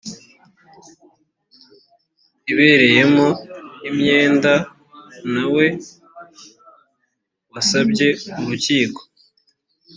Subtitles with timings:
[2.51, 3.27] ibereyemo
[3.89, 4.53] imyenda
[5.31, 5.65] ntawe
[7.51, 8.07] wasabye
[8.41, 9.01] urukiko